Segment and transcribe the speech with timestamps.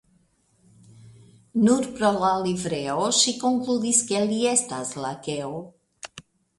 [1.67, 5.57] Nur pro la livreo ŝi konkludis ke li estas lakeo.